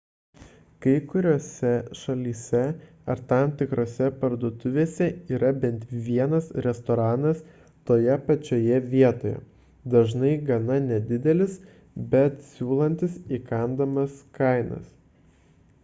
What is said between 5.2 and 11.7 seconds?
yra bent vienas restoranas toje pačioje vietoje dažnai gana nedidelis